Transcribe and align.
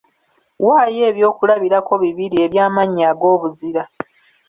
Waayo 0.67 1.01
ebyokulabirako 1.11 1.93
bibiri 2.03 2.35
eby’amannya 2.45 3.03
ag’obuzira. 3.11 3.83